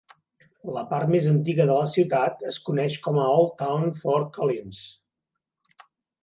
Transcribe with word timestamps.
La 0.75 0.81
part 0.93 1.11
més 1.15 1.27
antiga 1.31 1.67
de 1.71 1.75
la 1.79 1.91
ciutat 1.95 2.41
és 2.53 2.57
coneix 2.69 2.97
com 3.09 3.21
a 3.21 3.27
Old 3.35 3.53
Town 3.61 3.87
Fort 4.05 4.33
Collins. 4.39 4.83